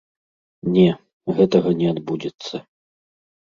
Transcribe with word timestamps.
Не, 0.77 0.85
гэтага 1.37 1.69
не 1.83 1.87
адбудзецца. 1.93 2.55